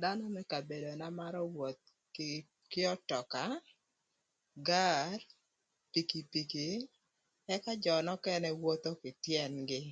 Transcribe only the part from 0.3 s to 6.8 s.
më kabedona marö wöth kï k'ötöka, gar, pikipiki,